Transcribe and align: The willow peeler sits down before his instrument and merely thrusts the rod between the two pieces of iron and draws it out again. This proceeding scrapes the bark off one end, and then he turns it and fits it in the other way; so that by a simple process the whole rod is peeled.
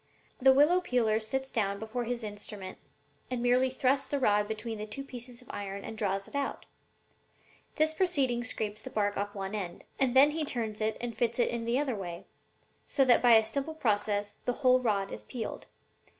The 0.41 0.51
willow 0.51 0.81
peeler 0.81 1.19
sits 1.19 1.51
down 1.51 1.77
before 1.77 2.05
his 2.05 2.23
instrument 2.23 2.79
and 3.29 3.39
merely 3.39 3.69
thrusts 3.69 4.07
the 4.07 4.17
rod 4.17 4.47
between 4.47 4.79
the 4.79 4.87
two 4.87 5.03
pieces 5.03 5.43
of 5.43 5.49
iron 5.51 5.83
and 5.83 5.95
draws 5.95 6.27
it 6.27 6.33
out 6.33 6.65
again. 6.65 6.69
This 7.75 7.93
proceeding 7.93 8.43
scrapes 8.43 8.81
the 8.81 8.89
bark 8.89 9.15
off 9.15 9.35
one 9.35 9.53
end, 9.53 9.83
and 9.99 10.15
then 10.15 10.31
he 10.31 10.43
turns 10.43 10.81
it 10.81 10.97
and 10.99 11.15
fits 11.15 11.37
it 11.37 11.49
in 11.49 11.65
the 11.65 11.77
other 11.77 11.95
way; 11.95 12.25
so 12.87 13.05
that 13.05 13.21
by 13.21 13.33
a 13.33 13.45
simple 13.45 13.75
process 13.75 14.37
the 14.45 14.53
whole 14.65 14.79
rod 14.79 15.11
is 15.11 15.23
peeled. 15.23 15.67